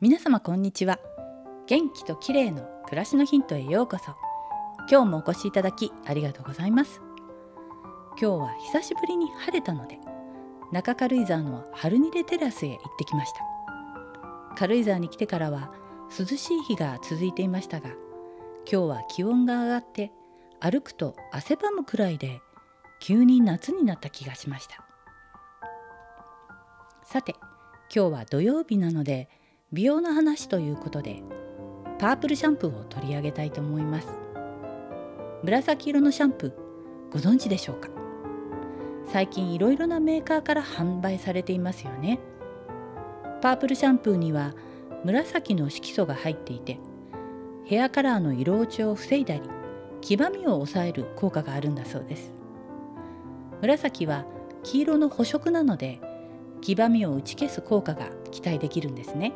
[0.00, 1.00] 皆様こんにちは。
[1.66, 4.14] 元気と綺麗の暮らしのヒントへようこそ。
[4.88, 7.00] 今日もお越しいただきありがとうございます。
[8.10, 9.98] 今日は久しぶりに晴れたので
[10.70, 13.40] 中軽井沢の春ニレテラスへ行ってきました。
[14.54, 15.72] 軽井沢に来てからは
[16.16, 17.88] 涼しい日が続いていましたが
[18.70, 20.12] 今日は気温が上がって
[20.60, 22.40] 歩くと汗ばむくらいで
[23.00, 24.84] 急に夏になった気がしました。
[27.04, 27.34] さて
[27.92, 29.28] 今日は土曜日なので
[29.70, 31.22] 美容の話ということで
[31.98, 34.08] パープルシャンプーを取り上げたいと思います。
[35.42, 37.90] 紫色のシャンプーご存知でしょうか？
[39.12, 42.18] 最近いろいろなメーカーから販売されていますよね。
[43.42, 44.54] パープルシャンプーには
[45.04, 46.80] 紫の色素が入っていて
[47.66, 49.42] ヘアカラーの色落ちを防いだり
[50.00, 52.32] 黄ばみを抑える効果があるんだそうです。
[53.60, 54.24] 紫は
[54.62, 56.00] 黄色の補色なので
[56.62, 59.34] 黄ばみを打ち消す効果が期待できるんですね。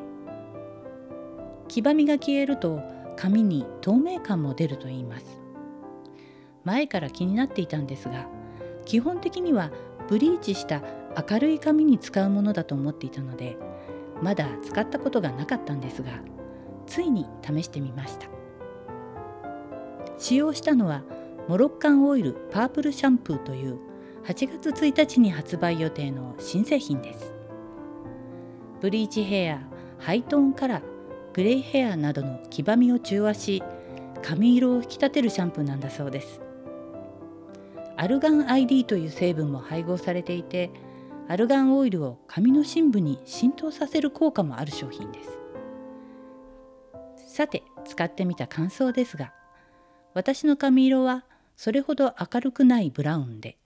[1.73, 2.83] 黄ばみが消えると
[3.17, 5.41] 髪に透明感も出ると言います。
[6.65, 8.27] 前から気になっていたんですが
[8.85, 9.71] 基本的には
[10.07, 10.83] ブリーチした
[11.31, 13.57] 明るい髪に使うものだと思っていたので
[14.21, 16.11] まだ使ったことがなかったんですが
[16.87, 18.29] ついに試してみました。
[20.19, 21.03] 使用したのは
[21.49, 23.79] モロッカンオイルパープルシャンプーという
[24.27, 27.33] 8月1日に発売予定の新製品です。
[28.83, 29.63] ブリーチヘア
[29.99, 30.92] ハイトーンカラー
[31.33, 33.63] グレイヘアなどの黄ばみを中和し
[34.23, 36.41] 髪色を引き立てるシャンプーなんだそうです。
[37.97, 40.71] アルガン ID という成分も配合されていて
[41.29, 45.39] アルガンオイルを髪の深部に浸透させる効果もある商品です。
[47.33, 49.33] さて使ってみた感想ですが
[50.13, 51.25] 私の髪色は
[51.57, 53.57] それほど明るくないブラウンで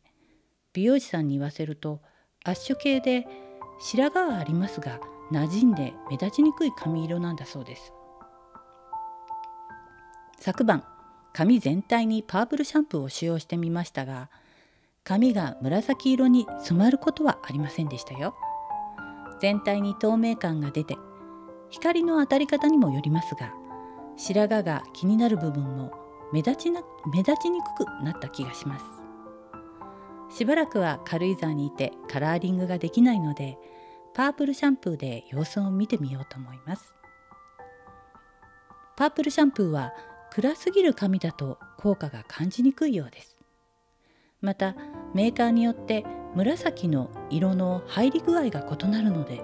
[0.73, 2.01] 美容師さんに言わせると
[2.45, 3.27] アッシュ系で
[3.81, 5.01] 白髪はありますが
[5.33, 7.93] 馴染んで目立ちにくい髪色なんだそうです。
[10.39, 10.85] 昨晩
[11.33, 14.31] 髪全体にパープルシャンプーを使用してみましたが
[15.03, 18.35] 髪が紫色に染まることはありませんでしたよ。
[19.41, 20.97] 全体に透明感が出て
[21.69, 23.53] 光の当たり方にもよりますが
[24.17, 25.93] 白髪が気になる部分も
[26.33, 26.81] 目立ちな
[27.13, 28.85] 目立ちにくくなった気がします。
[30.29, 33.59] しばらくは軽井沢にいてカラーリングができないので
[34.17, 36.95] パープルシャンプーで様子を見てみようと思います。
[38.97, 39.93] パープルシャンプーは
[40.31, 43.37] 暗すぎる髪だと効果が感じにくいようです。
[44.41, 44.75] また
[45.13, 49.43] メーカーによって紫の色の入り具合が異なるので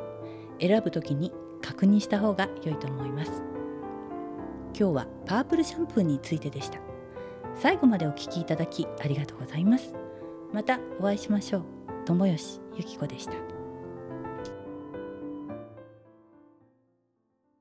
[0.59, 3.43] 選ぶ時に確認した方が良いと思います。
[4.75, 6.79] 今日はパープルシャンプーについてでした。
[7.57, 9.93] 最後までお聴きいただきありがとうございます。
[10.51, 11.63] またお会いしましょう。
[12.07, 13.52] 友吉ゆき子でした。